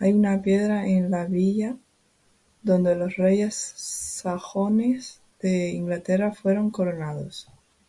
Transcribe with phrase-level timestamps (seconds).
[0.00, 1.78] Hay una piedra en la villa
[2.62, 7.48] donde los reyes sajones de Inglaterra fueron coronados.